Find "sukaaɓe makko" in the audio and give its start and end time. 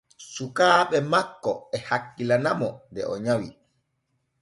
0.33-1.51